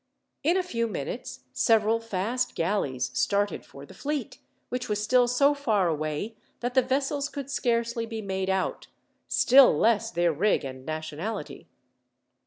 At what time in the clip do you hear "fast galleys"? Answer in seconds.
1.99-3.11